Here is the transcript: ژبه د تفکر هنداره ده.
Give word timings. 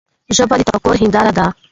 ژبه 0.35 0.55
د 0.57 0.61
تفکر 0.67 0.93
هنداره 1.01 1.31
ده. 1.37 1.45